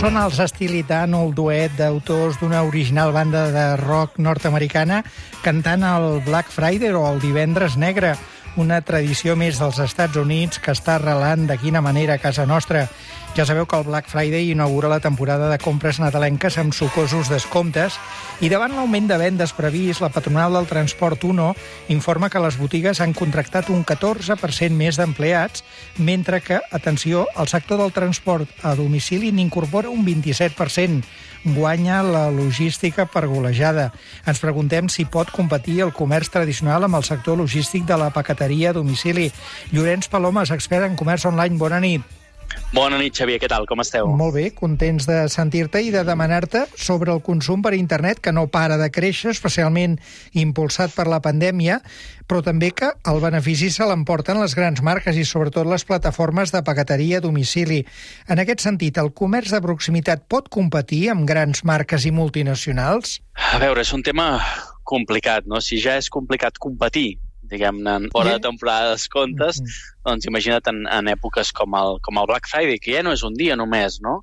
Són 0.00 0.16
els 0.16 0.38
Estilitano, 0.40 1.18
el 1.26 1.34
duet 1.36 1.74
d'autors 1.76 2.38
d'una 2.40 2.62
original 2.64 3.10
banda 3.12 3.42
de 3.52 3.64
rock 3.82 4.14
nord-americana 4.16 5.02
cantant 5.44 5.84
el 5.84 6.22
Black 6.24 6.48
Friday 6.48 6.94
o 6.96 7.02
el 7.04 7.20
Divendres 7.20 7.76
Negre, 7.76 8.14
una 8.56 8.80
tradició 8.82 9.36
més 9.38 9.60
dels 9.60 9.78
Estats 9.82 10.18
Units 10.18 10.58
que 10.58 10.72
està 10.74 10.96
arrelant 10.96 11.46
de 11.46 11.56
quina 11.60 11.82
manera 11.84 12.16
a 12.16 12.22
casa 12.22 12.46
nostra. 12.46 12.88
Ja 13.36 13.44
sabeu 13.46 13.66
que 13.70 13.78
el 13.78 13.86
Black 13.86 14.08
Friday 14.10 14.50
inaugura 14.50 14.88
la 14.90 14.98
temporada 14.98 15.46
de 15.52 15.58
compres 15.62 16.00
nadalenques 16.02 16.56
amb 16.58 16.74
sucosos 16.74 17.30
descomptes 17.30 17.94
i 18.42 18.50
davant 18.50 18.74
l'augment 18.74 19.06
de 19.06 19.18
vendes 19.20 19.54
previst, 19.54 20.02
la 20.02 20.10
patronal 20.10 20.58
del 20.58 20.66
transport 20.66 21.22
1 21.28 21.52
informa 21.94 22.30
que 22.30 22.42
les 22.42 22.58
botigues 22.58 23.00
han 23.00 23.14
contractat 23.14 23.70
un 23.70 23.84
14% 23.86 24.74
més 24.74 24.98
d'empleats, 24.98 25.62
mentre 25.98 26.40
que, 26.42 26.58
atenció, 26.72 27.28
el 27.38 27.46
sector 27.46 27.78
del 27.78 27.94
transport 27.94 28.50
a 28.66 28.74
domicili 28.74 29.30
n'incorpora 29.30 29.94
un 29.94 30.02
27% 30.04 31.06
guanya 31.44 32.02
la 32.02 32.28
logística 32.30 33.06
per 33.06 33.26
golejada. 33.26 33.90
Ens 34.26 34.40
preguntem 34.42 34.88
si 34.92 35.06
pot 35.08 35.32
competir 35.32 35.80
el 35.86 35.92
comerç 35.96 36.30
tradicional 36.30 36.84
amb 36.84 37.00
el 37.00 37.06
sector 37.08 37.38
logístic 37.40 37.88
de 37.88 37.96
la 37.96 38.12
paqueteria 38.14 38.70
a 38.70 38.76
domicili. 38.76 39.30
Llorenç 39.72 40.10
Palomes, 40.12 40.52
expert 40.52 40.86
en 40.86 40.96
comerç 41.00 41.26
online, 41.30 41.58
bona 41.58 41.80
nit. 41.80 42.19
Bona 42.70 43.00
nit, 43.00 43.16
Xavier, 43.18 43.40
què 43.42 43.48
tal? 43.50 43.64
Com 43.66 43.82
esteu? 43.82 44.06
Molt 44.14 44.36
bé, 44.36 44.44
contents 44.54 45.06
de 45.08 45.24
sentir-te 45.32 45.80
i 45.82 45.90
de 45.90 46.04
demanar-te 46.06 46.64
sobre 46.78 47.10
el 47.10 47.22
consum 47.26 47.64
per 47.66 47.72
internet, 47.74 48.20
que 48.22 48.30
no 48.30 48.46
para 48.46 48.76
de 48.78 48.86
créixer, 48.94 49.32
especialment 49.34 49.96
impulsat 50.38 50.94
per 50.94 51.08
la 51.10 51.18
pandèmia, 51.24 51.80
però 52.30 52.44
també 52.46 52.70
que 52.70 52.92
el 53.10 53.18
benefici 53.22 53.72
se 53.74 53.86
l'emporten 53.90 54.38
les 54.38 54.54
grans 54.54 54.82
marques 54.86 55.18
i 55.18 55.26
sobretot 55.26 55.66
les 55.66 55.84
plataformes 55.84 56.54
de 56.54 56.62
paqueteria 56.66 57.18
a 57.18 57.24
domicili. 57.26 57.82
En 58.30 58.38
aquest 58.38 58.62
sentit, 58.62 58.98
el 59.02 59.10
comerç 59.18 59.50
de 59.54 59.62
proximitat 59.64 60.28
pot 60.30 60.46
competir 60.46 61.08
amb 61.10 61.26
grans 61.26 61.64
marques 61.66 62.06
i 62.06 62.14
multinacionals? 62.14 63.18
A 63.50 63.58
veure, 63.58 63.82
és 63.82 63.90
un 63.96 64.06
tema 64.06 64.36
complicat, 64.90 65.46
no? 65.46 65.60
Si 65.62 65.78
ja 65.82 65.98
és 65.98 66.10
complicat 66.10 66.58
competir 66.62 67.19
diguem-ne, 67.50 67.96
fora 68.14 68.36
de 68.36 68.44
temporada 68.46 68.88
de 68.88 68.96
descomptes, 68.96 69.60
mm 69.60 69.66
-hmm. 69.66 70.00
doncs 70.08 70.30
imagina't 70.30 70.72
en, 70.72 70.86
en 70.86 71.12
èpoques 71.16 71.52
com 71.52 71.74
el, 71.74 71.98
com 72.00 72.18
el 72.18 72.26
Black 72.30 72.48
Friday, 72.48 72.78
que 72.78 72.96
ja 72.96 73.02
no 73.02 73.12
és 73.12 73.22
un 73.22 73.34
dia 73.34 73.56
només, 73.56 74.00
no? 74.00 74.22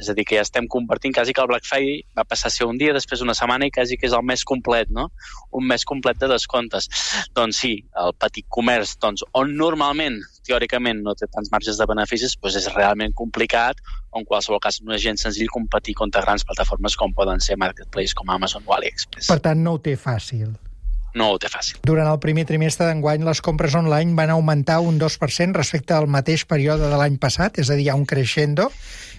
És 0.00 0.08
a 0.08 0.14
dir, 0.16 0.24
que 0.24 0.38
ja 0.38 0.44
estem 0.46 0.66
compartint 0.66 1.12
quasi 1.14 1.34
que 1.36 1.42
el 1.42 1.48
Black 1.50 1.66
Friday 1.68 2.00
va 2.16 2.24
passar 2.24 2.48
a 2.48 2.54
ser 2.54 2.66
un 2.66 2.78
dia, 2.80 2.94
després 2.96 3.20
una 3.20 3.34
setmana 3.36 3.68
i 3.68 3.74
quasi 3.74 3.98
que 4.00 4.08
és 4.08 4.14
el 4.16 4.24
mes 4.24 4.44
complet, 4.48 4.88
no? 4.88 5.10
Un 5.52 5.66
mes 5.68 5.84
complet 5.84 6.16
de 6.22 6.30
descomptes. 6.32 6.88
Doncs 7.36 7.60
sí, 7.64 7.72
el 8.04 8.14
petit 8.16 8.46
comerç, 8.48 8.96
doncs, 9.04 9.26
on 9.36 9.52
normalment, 9.60 10.16
teòricament, 10.48 11.04
no 11.04 11.14
té 11.14 11.28
tants 11.28 11.52
marges 11.52 11.76
de 11.76 11.88
beneficis, 11.90 12.38
doncs 12.40 12.56
és 12.62 12.70
realment 12.72 13.12
complicat, 13.12 13.84
o 14.10 14.22
en 14.22 14.24
qualsevol 14.24 14.62
cas 14.64 14.80
no 14.80 14.96
és 14.96 15.04
gens 15.04 15.28
senzill 15.28 15.52
competir 15.52 15.94
contra 16.00 16.24
grans 16.24 16.48
plataformes 16.48 16.96
com 16.96 17.12
poden 17.12 17.44
ser 17.44 17.60
Marketplace, 17.60 18.16
com 18.16 18.32
Amazon 18.32 18.64
o 18.64 18.74
AliExpress. 18.78 19.28
Per 19.28 19.40
tant, 19.44 19.60
no 19.60 19.76
ho 19.76 19.84
té 19.84 19.98
fàcil 20.00 20.56
no 21.14 21.32
ho 21.32 21.38
té 21.42 21.50
fàcil. 21.52 21.80
Durant 21.86 22.08
el 22.10 22.20
primer 22.22 22.46
trimestre 22.48 22.86
d'enguany, 22.88 23.24
les 23.26 23.42
compres 23.44 23.74
online 23.78 24.16
van 24.18 24.32
augmentar 24.34 24.80
un 24.84 24.98
2% 25.00 25.58
respecte 25.58 25.96
al 25.96 26.08
mateix 26.08 26.46
període 26.46 26.90
de 26.90 26.98
l'any 27.00 27.18
passat, 27.22 27.58
és 27.58 27.70
a 27.70 27.78
dir, 27.78 27.90
un 27.94 28.06
creixendo. 28.06 28.70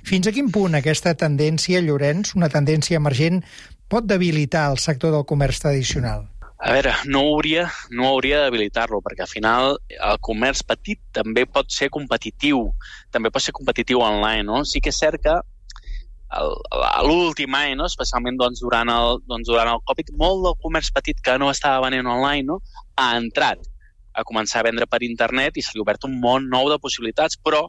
Fins 0.08 0.28
a 0.28 0.36
quin 0.36 0.52
punt 0.52 0.78
aquesta 0.78 1.14
tendència, 1.16 1.82
Llorenç, 1.84 2.36
una 2.36 2.50
tendència 2.50 3.02
emergent, 3.02 3.42
pot 3.92 4.08
debilitar 4.08 4.70
el 4.72 4.80
sector 4.80 5.12
del 5.12 5.28
comerç 5.28 5.60
tradicional? 5.66 6.28
A 6.62 6.76
veure, 6.76 6.92
no 7.10 7.24
hauria, 7.26 7.66
no 7.90 8.06
hauria 8.12 8.44
d'habilitar-lo, 8.44 9.00
perquè 9.02 9.26
al 9.26 9.32
final 9.32 9.80
el 9.90 10.20
comerç 10.22 10.62
petit 10.70 11.00
també 11.12 11.48
pot 11.50 11.74
ser 11.74 11.90
competitiu, 11.90 12.68
també 13.10 13.32
pot 13.34 13.42
ser 13.42 13.56
competitiu 13.58 14.04
online, 14.06 14.46
no? 14.46 14.62
Sí 14.62 14.80
que 14.80 14.94
és 14.94 15.00
cert 15.02 15.24
que 15.24 15.40
l'últim 16.32 17.56
any, 17.56 17.76
no? 17.76 17.88
especialment 17.90 18.38
doncs, 18.40 18.62
durant, 18.64 18.90
el, 18.90 19.20
doncs, 19.28 19.50
durant 19.50 19.74
el 19.74 19.84
Covid, 19.88 20.14
molt 20.20 20.46
del 20.46 20.58
comerç 20.64 20.92
petit 20.96 21.20
que 21.24 21.36
no 21.42 21.50
estava 21.52 21.84
venent 21.88 22.08
online 22.08 22.48
no? 22.48 22.62
ha 22.96 23.12
entrat 23.18 23.60
a 24.14 24.24
començar 24.28 24.62
a 24.62 24.68
vendre 24.68 24.88
per 24.88 25.02
internet 25.04 25.58
i 25.58 25.64
se 25.64 25.76
li 25.76 25.82
ha 25.82 25.86
obert 25.86 26.08
un 26.08 26.18
món 26.24 26.48
nou 26.52 26.70
de 26.72 26.80
possibilitats, 26.84 27.38
però 27.40 27.66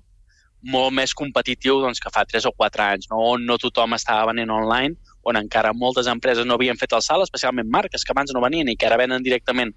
molt 0.62 0.94
més 0.94 1.14
competitiu 1.18 1.80
doncs, 1.82 1.98
que 1.98 2.10
fa 2.14 2.22
3 2.26 2.46
o 2.46 2.52
4 2.54 2.84
anys, 2.86 3.10
no? 3.10 3.18
on 3.34 3.46
no 3.46 3.58
tothom 3.58 3.98
estava 3.98 4.30
venent 4.30 4.50
online, 4.54 4.94
on 5.26 5.38
encara 5.38 5.74
moltes 5.74 6.08
empreses 6.10 6.46
no 6.46 6.58
havien 6.58 6.78
fet 6.78 6.94
el 6.94 7.02
salt, 7.02 7.26
especialment 7.26 7.70
marques 7.70 8.04
que 8.04 8.14
abans 8.14 8.30
no 8.34 8.42
venien 8.42 8.70
i 8.70 8.76
que 8.78 8.86
ara 8.86 8.98
venen 9.00 9.22
directament 9.22 9.74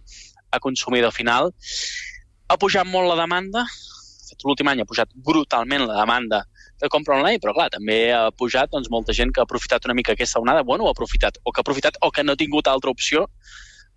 a 0.53 0.61
consumidor 0.61 1.13
final. 1.13 1.51
Ha 2.49 2.57
pujat 2.61 2.85
molt 2.85 3.09
la 3.09 3.17
demanda, 3.21 3.65
l'últim 4.43 4.67
any 4.71 4.81
ha 4.81 4.87
pujat 4.89 5.11
brutalment 5.27 5.85
la 5.85 5.99
demanda 6.01 6.43
de 6.81 6.89
compra 6.89 7.15
online, 7.15 7.39
però 7.39 7.53
clar, 7.55 7.69
també 7.73 7.97
ha 8.13 8.29
pujat 8.35 8.71
doncs, 8.73 8.89
molta 8.91 9.13
gent 9.13 9.31
que 9.31 9.41
ha 9.41 9.47
aprofitat 9.47 9.85
una 9.85 9.95
mica 9.95 10.13
aquesta 10.13 10.41
onada, 10.43 10.63
bueno, 10.63 10.87
ha 10.87 10.95
aprofitat, 10.95 11.39
o 11.43 11.51
que 11.51 11.61
ha 11.61 11.65
aprofitat 11.65 11.99
o 12.01 12.11
que 12.11 12.23
no 12.23 12.33
ha 12.33 12.41
tingut 12.41 12.67
altra 12.67 12.91
opció 12.91 13.27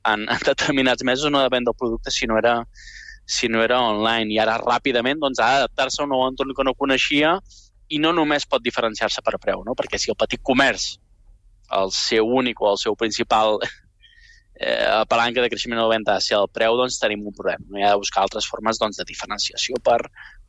en, 0.06 0.28
en 0.28 0.44
determinats 0.47 1.05
mesos 1.05 1.33
no 1.33 1.43
depèn 1.43 1.66
del 1.66 1.77
producte 1.78 2.15
si 2.15 2.27
no 2.27 2.39
era 2.39 2.61
si 3.28 3.49
no 3.53 3.61
era 3.62 3.81
online 3.84 4.33
i 4.33 4.39
ara 4.41 4.56
ràpidament 4.62 5.21
doncs, 5.21 5.41
ha 5.43 5.50
d'adaptar-se 5.59 6.00
a 6.00 6.06
un 6.06 6.15
nou 6.15 6.25
entorn 6.25 6.55
que 6.56 6.65
no 6.65 6.72
coneixia 6.75 7.34
i 7.93 7.99
no 8.00 8.12
només 8.16 8.47
pot 8.49 8.62
diferenciar-se 8.65 9.21
per 9.25 9.37
preu, 9.43 9.65
no? 9.66 9.75
perquè 9.77 10.00
si 10.00 10.12
el 10.12 10.16
petit 10.16 10.41
comerç, 10.45 10.95
el 11.77 11.93
seu 11.93 12.28
únic 12.41 12.62
o 12.62 12.71
el 12.72 12.81
seu 12.81 12.97
principal 12.97 13.59
eh, 14.60 15.04
palanca 15.10 15.42
de 15.42 15.50
creixement 15.52 15.80
no 15.80 15.88
venda 15.91 16.19
ser 16.24 16.38
el 16.38 16.50
preu, 16.52 16.76
doncs 16.78 16.98
tenim 17.02 17.26
un 17.26 17.36
problema. 17.36 17.64
No 17.69 17.78
hi 17.78 17.86
ha 17.86 17.94
de 17.94 18.02
buscar 18.02 18.24
altres 18.24 18.48
formes 18.50 18.80
doncs, 18.82 18.98
de 19.00 19.06
diferenciació 19.08 19.78
per 19.84 20.00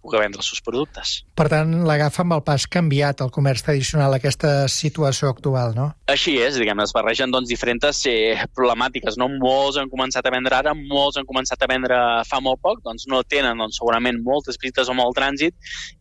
poder 0.01 0.21
vendre 0.23 0.39
els 0.39 0.47
seus 0.47 0.61
productes. 0.63 1.13
Per 1.35 1.47
tant, 1.51 1.71
l'agafa 1.87 2.23
amb 2.23 2.37
el 2.37 2.43
pas 2.47 2.65
canviat 2.71 3.21
el 3.23 3.31
comerç 3.35 3.65
tradicional, 3.65 4.15
aquesta 4.15 4.67
situació 4.71 5.31
actual, 5.33 5.73
no? 5.75 5.89
Així 6.11 6.37
és, 6.39 6.57
diguem, 6.59 6.79
es 6.83 6.93
barregen 6.95 7.33
doncs, 7.33 7.49
diferents 7.51 7.99
eh, 8.09 8.39
problemàtiques. 8.55 9.17
No? 9.19 9.29
Molts 9.41 9.79
han 9.81 9.91
començat 9.91 10.25
a 10.25 10.33
vendre 10.33 10.55
ara, 10.55 10.73
molts 10.77 11.19
han 11.19 11.27
començat 11.27 11.63
a 11.63 11.69
vendre 11.69 11.99
fa 12.29 12.39
molt 12.43 12.61
poc, 12.63 12.83
doncs 12.85 13.07
no 13.11 13.21
tenen 13.27 13.59
doncs, 13.59 13.79
segurament 13.81 14.21
moltes 14.23 14.59
visites 14.61 14.89
o 14.89 14.95
molt 14.95 15.17
trànsit 15.19 15.55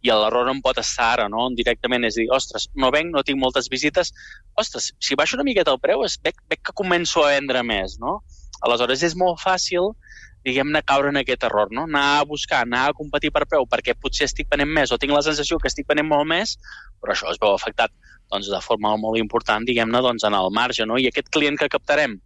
i 0.06 0.12
l'error 0.12 0.50
on 0.52 0.62
pot 0.62 0.78
estar 0.78 1.12
ara, 1.16 1.28
no? 1.32 1.48
directament 1.58 2.06
és 2.06 2.18
dir, 2.20 2.28
ostres, 2.34 2.68
no 2.78 2.92
venc, 2.94 3.10
no 3.14 3.24
tinc 3.26 3.40
moltes 3.40 3.70
visites, 3.72 4.12
ostres, 4.58 4.92
si 5.02 5.18
baixo 5.18 5.36
una 5.38 5.46
miqueta 5.46 5.74
el 5.74 5.82
preu, 5.82 6.04
és, 6.06 6.18
veig, 6.22 6.38
veig 6.50 6.62
que 6.62 6.74
començo 6.76 7.24
a 7.24 7.32
vendre 7.34 7.64
més, 7.66 7.97
no? 8.02 8.20
Aleshores, 8.66 9.04
és 9.06 9.14
molt 9.18 9.38
fàcil 9.42 9.92
diguem-ne, 10.46 10.82
caure 10.86 11.10
en 11.12 11.18
aquest 11.20 11.44
error, 11.48 11.72
no? 11.74 11.84
Anar 11.88 12.04
a 12.18 12.24
buscar, 12.28 12.62
anar 12.64 12.88
a 12.88 12.94
competir 12.96 13.30
per 13.34 13.44
preu 13.50 13.66
perquè 13.70 13.94
potser 13.98 14.28
estic 14.28 14.48
venent 14.52 14.70
més 14.70 14.92
o 14.94 14.98
tinc 15.00 15.12
la 15.14 15.24
sensació 15.26 15.58
que 15.58 15.68
estic 15.70 15.88
venent 15.88 16.08
molt 16.08 16.28
més, 16.30 16.56
però 17.02 17.14
això 17.14 17.32
es 17.32 17.40
veu 17.42 17.52
afectat 17.54 17.92
doncs, 18.32 18.50
de 18.52 18.60
forma 18.64 18.94
molt 19.00 19.18
important, 19.20 19.64
diguem-ne, 19.64 20.02
doncs, 20.04 20.24
en 20.28 20.36
el 20.36 20.50
marge, 20.54 20.86
no? 20.86 20.98
I 21.00 21.08
aquest 21.08 21.30
client 21.34 21.58
que 21.60 21.70
captarem 21.72 22.18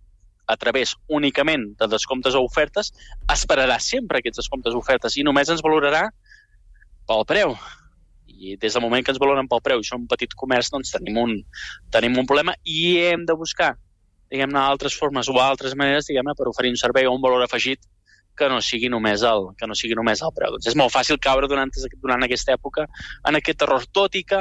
a 0.51 0.57
través 0.59 0.97
únicament 1.09 1.69
de 1.79 1.87
descomptes 1.89 2.35
o 2.35 2.43
ofertes 2.45 2.91
esperarà 3.33 3.79
sempre 3.81 4.19
aquests 4.19 4.43
descomptes 4.43 4.75
o 4.75 4.83
ofertes 4.83 5.17
i 5.17 5.25
només 5.27 5.53
ens 5.53 5.63
valorarà 5.65 6.09
pel 7.09 7.25
preu. 7.29 7.55
I 8.27 8.57
des 8.59 8.75
del 8.75 8.83
moment 8.83 9.05
que 9.07 9.15
ens 9.15 9.23
valoren 9.23 9.49
pel 9.49 9.63
preu 9.63 9.81
i 9.81 9.87
som 9.87 10.03
un 10.03 10.11
petit 10.11 10.35
comerç, 10.35 10.73
doncs 10.75 10.91
tenim 10.97 11.21
un, 11.23 11.37
tenim 11.95 12.19
un 12.19 12.27
problema 12.27 12.57
i 12.67 12.99
hem 13.07 13.25
de 13.29 13.39
buscar 13.39 13.77
diguem-ne, 14.33 14.59
altres 14.59 14.97
formes 14.99 15.29
o 15.29 15.37
altres 15.41 15.77
maneres, 15.79 16.09
diguem-ne, 16.09 16.35
per 16.39 16.49
oferir 16.51 16.73
un 16.73 16.81
servei 16.81 17.07
o 17.07 17.13
un 17.15 17.23
valor 17.23 17.45
afegit 17.45 17.85
que 18.39 18.49
no 18.49 18.63
sigui 18.65 18.89
només 18.89 19.23
el, 19.29 19.51
que 19.59 19.69
no 19.69 19.77
sigui 19.77 19.97
només 19.99 20.23
el 20.25 20.33
preu. 20.37 20.55
Doncs 20.55 20.71
és 20.73 20.79
molt 20.79 20.95
fàcil 20.95 21.21
caure 21.21 21.49
durant, 21.51 21.71
durant 22.01 22.25
aquesta 22.25 22.57
època 22.57 22.87
en 23.29 23.39
aquest 23.39 23.67
error, 23.67 23.85
tot 23.93 24.17
i 24.17 24.25
que 24.25 24.41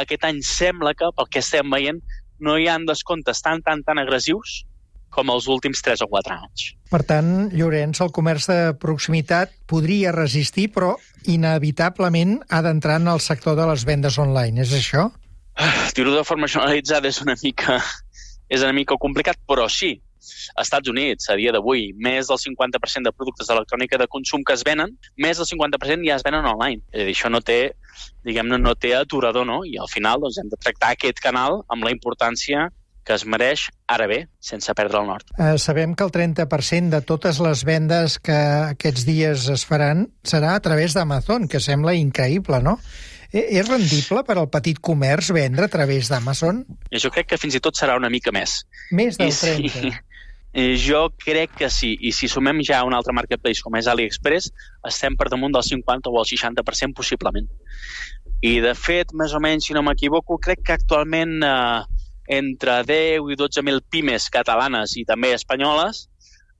aquest 0.00 0.26
any 0.26 0.40
sembla 0.46 0.96
que, 0.98 1.12
pel 1.14 1.30
que 1.30 1.42
estem 1.44 1.70
veient, 1.70 2.00
no 2.40 2.56
hi 2.58 2.66
han 2.72 2.88
descomptes 2.88 3.42
tan, 3.44 3.62
tan, 3.62 3.84
tan 3.86 4.00
agressius 4.02 4.64
com 5.14 5.30
els 5.34 5.48
últims 5.50 5.82
3 5.82 6.04
o 6.06 6.08
4 6.10 6.36
anys. 6.36 6.66
Per 6.90 7.00
tant, 7.06 7.30
Llorenç, 7.54 8.00
el 8.02 8.12
comerç 8.14 8.46
de 8.50 8.58
proximitat 8.82 9.52
podria 9.70 10.14
resistir, 10.14 10.68
però 10.74 10.94
inevitablement 11.30 12.38
ha 12.48 12.62
d'entrar 12.66 13.00
en 13.02 13.10
el 13.10 13.22
sector 13.22 13.58
de 13.58 13.66
les 13.70 13.84
vendes 13.86 14.18
online, 14.22 14.62
és 14.62 14.74
això? 14.78 15.08
Ah, 15.58 15.90
Dir-ho 15.94 16.14
de 16.14 16.24
forma 16.24 16.48
generalitzada 16.48 17.10
és 17.10 17.18
una 17.22 17.34
mica 17.42 17.80
és 18.50 18.64
una 18.66 18.74
mica 18.76 18.98
complicat, 19.00 19.38
però 19.48 19.68
sí, 19.70 19.94
als 20.20 20.66
Estats 20.66 20.90
Units, 20.90 21.30
a 21.30 21.36
dia 21.38 21.52
d'avui, 21.54 21.90
més 21.96 22.28
del 22.28 22.40
50% 22.42 23.08
de 23.08 23.12
productes 23.16 23.48
d'electrònica 23.48 23.98
de 24.00 24.08
consum 24.10 24.44
que 24.44 24.56
es 24.56 24.64
venen, 24.66 24.92
més 25.16 25.40
del 25.40 25.48
50% 25.48 26.06
ja 26.06 26.18
es 26.18 26.26
venen 26.26 26.48
online. 26.50 26.82
És 26.92 27.04
a 27.04 27.06
dir, 27.08 27.14
això 27.16 27.30
no 27.32 27.40
té, 27.40 27.60
diguem-ne, 28.26 28.58
no 28.60 28.74
té 28.76 28.92
aturador, 28.98 29.46
no? 29.48 29.62
I 29.64 29.78
al 29.80 29.88
final 29.92 30.20
doncs, 30.20 30.40
hem 30.42 30.52
de 30.52 30.60
tractar 30.60 30.92
aquest 30.96 31.22
canal 31.24 31.62
amb 31.72 31.86
la 31.86 31.94
importància 31.94 32.68
que 33.06 33.16
es 33.16 33.24
mereix 33.24 33.64
ara 33.90 34.06
bé, 34.06 34.20
sense 34.44 34.74
perdre 34.76 35.00
el 35.00 35.08
nord. 35.08 35.30
Eh, 35.40 35.56
sabem 35.58 35.94
que 35.96 36.04
el 36.04 36.12
30% 36.14 36.92
de 36.92 37.00
totes 37.08 37.40
les 37.42 37.64
vendes 37.66 38.18
que 38.20 38.36
aquests 38.74 39.06
dies 39.08 39.48
es 39.50 39.64
faran 39.66 40.04
serà 40.22 40.52
a 40.54 40.60
través 40.62 40.94
d'Amazon, 40.94 41.48
que 41.48 41.62
sembla 41.64 41.96
increïble, 41.96 42.60
no? 42.62 42.76
Eh, 43.30 43.46
és 43.60 43.68
rendible 43.68 44.24
per 44.26 44.36
al 44.40 44.48
petit 44.50 44.78
comerç 44.82 45.30
vendre 45.34 45.68
a 45.68 45.72
través 45.72 46.10
d'Amazon? 46.10 46.64
Jo 46.90 47.10
crec 47.14 47.30
que 47.30 47.38
fins 47.38 47.54
i 47.54 47.62
tot 47.62 47.78
serà 47.78 47.94
una 47.98 48.10
mica 48.10 48.32
més. 48.34 48.60
Més 48.90 49.18
del 49.20 49.30
I 49.30 49.36
30? 49.38 49.74
Sí, 49.76 49.92
jo 50.88 51.04
crec 51.22 51.54
que 51.60 51.70
sí. 51.70 51.92
I 52.02 52.10
si 52.16 52.28
sumem 52.28 52.62
ja 52.66 52.82
un 52.86 52.96
altre 52.96 53.14
marketplace 53.14 53.62
com 53.62 53.78
és 53.78 53.86
AliExpress, 53.90 54.50
estem 54.90 55.18
per 55.18 55.28
damunt 55.30 55.54
del 55.54 55.66
50 55.66 56.10
o 56.10 56.18
el 56.18 56.26
60% 56.26 56.98
possiblement. 56.98 57.46
I, 58.40 58.58
de 58.64 58.74
fet, 58.74 59.12
més 59.14 59.34
o 59.36 59.40
menys, 59.42 59.68
si 59.68 59.76
no 59.76 59.84
m'equivoco, 59.86 60.38
crec 60.42 60.64
que 60.66 60.74
actualment 60.74 61.38
eh, 61.44 62.06
entre 62.34 62.80
10 62.88 63.30
i 63.30 63.36
12.000 63.38 63.84
pimes 63.92 64.30
catalanes 64.32 64.96
i 64.96 65.04
també 65.06 65.34
espanyoles 65.36 66.08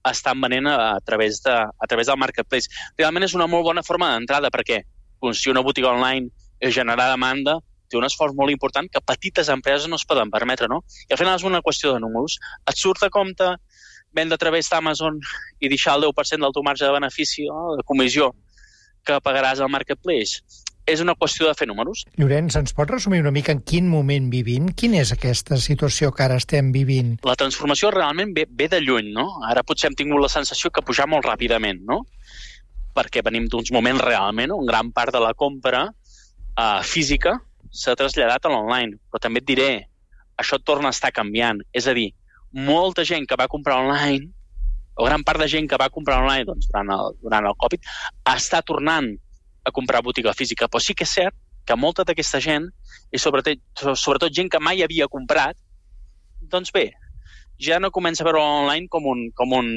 estan 0.06 0.38
venent 0.40 0.68
a, 0.70 0.76
a, 0.94 1.00
través 1.04 1.40
de, 1.44 1.56
a 1.56 1.88
través 1.88 2.06
del 2.06 2.20
marketplace. 2.20 2.70
Realment 2.98 3.26
és 3.26 3.34
una 3.34 3.48
molt 3.50 3.66
bona 3.66 3.82
forma 3.86 4.12
d'entrada 4.12 4.52
perquè 4.54 4.82
si 5.36 5.50
una 5.52 5.60
botiga 5.64 5.90
online 5.92 6.30
generar 6.68 7.08
demanda, 7.08 7.56
té 7.90 7.98
un 7.98 8.06
esforç 8.06 8.36
molt 8.38 8.52
important 8.54 8.88
que 8.92 9.02
petites 9.02 9.50
empreses 9.52 9.88
no 9.90 9.98
es 9.98 10.06
poden 10.06 10.30
permetre, 10.30 10.68
no? 10.70 10.84
I 11.08 11.16
al 11.16 11.20
final 11.20 11.36
és 11.40 11.46
una 11.48 11.62
qüestió 11.64 11.94
de 11.94 12.00
números. 12.04 12.38
Et 12.70 12.78
surt 12.78 13.02
a 13.02 13.10
compte 13.10 13.56
vendre 14.14 14.36
a 14.36 14.42
través 14.42 14.70
d'Amazon 14.70 15.18
i 15.60 15.70
deixar 15.70 15.96
el 15.98 16.06
10% 16.08 16.46
del 16.46 16.54
teu 16.54 16.66
marge 16.66 16.86
de 16.86 16.94
benefici 16.94 17.46
o 17.50 17.76
de 17.78 17.86
comissió 17.86 18.32
que 19.06 19.20
pagaràs 19.24 19.60
al 19.60 19.72
marketplace. 19.72 20.42
És 20.90 21.02
una 21.04 21.14
qüestió 21.14 21.46
de 21.46 21.54
fer 21.54 21.68
números. 21.68 22.02
Llorenç, 22.18 22.56
ens 22.58 22.72
pot 22.74 22.90
resumir 22.90 23.20
una 23.22 23.30
mica 23.34 23.52
en 23.54 23.60
quin 23.62 23.86
moment 23.86 24.30
vivim? 24.32 24.70
Quina 24.74 24.98
és 25.04 25.12
aquesta 25.14 25.58
situació 25.60 26.10
que 26.10 26.24
ara 26.24 26.38
estem 26.40 26.72
vivint? 26.74 27.12
La 27.28 27.36
transformació 27.38 27.92
realment 27.94 28.32
ve, 28.34 28.46
ve 28.48 28.66
de 28.72 28.80
lluny, 28.82 29.12
no? 29.14 29.28
Ara 29.46 29.62
potser 29.66 29.90
hem 29.90 29.98
tingut 29.98 30.22
la 30.22 30.32
sensació 30.32 30.72
que 30.74 30.82
pujar 30.82 31.06
molt 31.10 31.28
ràpidament, 31.28 31.84
no? 31.86 32.00
Perquè 32.96 33.22
venim 33.22 33.46
d'uns 33.46 33.70
moments 33.70 34.02
realment 34.02 34.50
on 34.56 34.66
gran 34.66 34.90
part 34.90 35.14
de 35.14 35.22
la 35.22 35.34
compra 35.38 35.84
uh, 36.60 36.82
física 36.84 37.38
s'ha 37.70 37.96
traslladat 37.96 38.46
a 38.46 38.52
l'online. 38.52 38.98
Però 39.10 39.22
també 39.22 39.42
et 39.42 39.48
diré, 39.48 39.70
això 40.40 40.58
torna 40.62 40.90
a 40.90 40.96
estar 40.96 41.12
canviant. 41.16 41.62
És 41.72 41.88
a 41.88 41.94
dir, 41.96 42.10
molta 42.52 43.04
gent 43.06 43.26
que 43.28 43.38
va 43.38 43.48
comprar 43.48 43.80
online, 43.80 44.30
o 45.00 45.06
gran 45.06 45.24
part 45.24 45.40
de 45.40 45.48
gent 45.48 45.68
que 45.70 45.78
va 45.80 45.90
comprar 45.92 46.20
online 46.20 46.44
doncs, 46.48 46.68
durant, 46.68 46.90
el, 46.96 47.14
durant 47.22 47.46
el 47.48 47.56
Covid, 47.62 47.86
està 48.34 48.60
tornant 48.66 49.12
a 49.64 49.72
comprar 49.72 50.02
botiga 50.04 50.34
física. 50.36 50.68
Però 50.68 50.82
sí 50.82 50.96
que 50.96 51.06
és 51.08 51.14
cert 51.20 51.36
que 51.68 51.76
molta 51.76 52.04
d'aquesta 52.04 52.40
gent, 52.42 52.66
i 53.12 53.18
sobretot, 53.20 53.60
sobretot 53.94 54.34
gent 54.34 54.50
que 54.50 54.60
mai 54.62 54.82
havia 54.82 55.08
comprat, 55.08 55.56
doncs 56.50 56.72
bé, 56.74 56.88
ja 57.60 57.78
no 57.78 57.92
comença 57.94 58.24
a 58.24 58.26
veure 58.26 58.42
online 58.42 58.88
com 58.90 59.06
un, 59.06 59.26
com 59.36 59.52
un, 59.54 59.68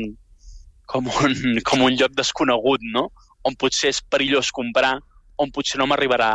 com 0.90 1.10
un, 1.22 1.60
com 1.68 1.84
un 1.86 1.96
lloc 2.00 2.16
desconegut, 2.18 2.82
no? 2.96 3.10
on 3.44 3.58
potser 3.60 3.92
és 3.92 4.00
perillós 4.02 4.54
comprar, 4.56 4.96
on 5.38 5.52
potser 5.52 5.80
no 5.80 5.88
m'arribarà 5.90 6.32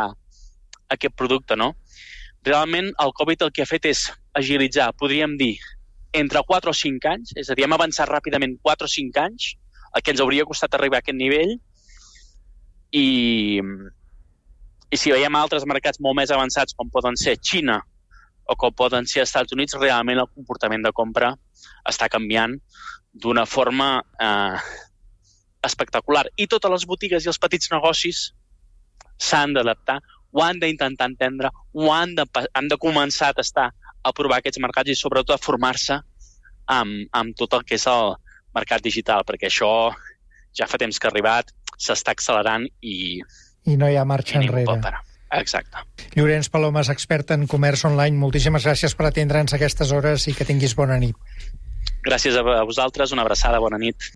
aquest 0.95 1.15
producte, 1.15 1.57
no? 1.59 1.73
Realment, 2.45 2.93
el 3.03 3.13
Covid 3.17 3.47
el 3.47 3.53
que 3.53 3.63
ha 3.65 3.69
fet 3.69 3.89
és 3.89 4.05
agilitzar, 4.37 4.91
podríem 4.99 5.35
dir, 5.39 5.55
entre 6.13 6.41
4 6.47 6.71
o 6.71 6.77
5 6.77 7.09
anys, 7.11 7.33
és 7.37 7.49
a 7.49 7.57
dir, 7.57 7.65
hem 7.67 7.75
avançat 7.75 8.09
ràpidament 8.09 8.57
4 8.65 8.87
o 8.87 8.91
5 8.91 9.21
anys, 9.21 9.53
el 9.95 10.03
que 10.03 10.13
ens 10.13 10.21
hauria 10.23 10.47
costat 10.47 10.75
arribar 10.77 10.99
a 10.99 11.03
aquest 11.03 11.17
nivell, 11.17 11.55
i, 12.95 13.61
i 14.89 14.97
si 14.97 15.13
veiem 15.13 15.35
altres 15.37 15.67
mercats 15.69 16.01
molt 16.01 16.17
més 16.17 16.33
avançats, 16.33 16.73
com 16.73 16.89
poden 16.89 17.19
ser 17.19 17.37
Xina 17.37 17.79
o 18.49 18.55
com 18.57 18.73
poden 18.73 19.05
ser 19.05 19.21
Estats 19.21 19.53
Units, 19.53 19.77
realment 19.77 20.23
el 20.23 20.29
comportament 20.33 20.81
de 20.81 20.93
compra 20.95 21.35
està 21.85 22.07
canviant 22.09 22.55
d'una 23.13 23.45
forma 23.45 23.99
eh, 24.21 24.57
espectacular. 25.65 26.25
I 26.37 26.47
totes 26.49 26.73
les 26.73 26.87
botigues 26.89 27.25
i 27.25 27.29
els 27.29 27.37
petits 27.41 27.69
negocis 27.69 28.29
s'han 29.19 29.53
d'adaptar 29.53 29.99
ho 30.31 30.43
han 30.43 30.59
d'intentar 30.61 31.09
entendre, 31.09 31.51
ho 31.73 31.91
han 31.93 32.15
de, 32.17 32.25
han 32.53 32.69
de 32.69 32.77
començar 32.81 33.31
a 33.31 33.37
tastar, 33.39 33.69
a 34.03 34.13
provar 34.15 34.39
aquests 34.39 34.61
mercats 34.63 34.93
i 34.93 34.97
sobretot 34.97 35.35
a 35.35 35.41
formar-se 35.41 35.99
amb, 36.69 37.09
amb 37.11 37.35
tot 37.37 37.57
el 37.57 37.65
que 37.67 37.75
és 37.79 37.85
el 37.89 38.15
mercat 38.55 38.83
digital, 38.85 39.25
perquè 39.27 39.49
això 39.49 39.91
ja 40.55 40.67
fa 40.69 40.79
temps 40.81 40.97
que 40.97 41.07
ha 41.07 41.13
arribat, 41.13 41.53
s'està 41.77 42.15
accelerant 42.15 42.65
i... 42.81 43.19
I 43.69 43.77
no 43.77 43.89
hi 43.89 43.97
ha 43.99 44.05
marxa 44.07 44.39
enrere. 44.39 44.79
Exacte. 45.37 45.83
Llorenç 46.15 46.49
Palomes, 46.49 46.89
expert 46.89 47.35
en 47.35 47.45
comerç 47.47 47.83
online, 47.85 48.17
moltíssimes 48.17 48.65
gràcies 48.65 48.95
per 48.97 49.09
atendre'ns 49.09 49.53
aquestes 49.53 49.91
hores 49.93 50.25
i 50.31 50.33
que 50.33 50.47
tinguis 50.47 50.73
bona 50.77 50.97
nit. 51.01 51.17
Gràcies 52.05 52.37
a 52.39 52.43
vosaltres, 52.65 53.13
una 53.13 53.25
abraçada, 53.25 53.59
bona 53.61 53.77
nit. 53.77 54.07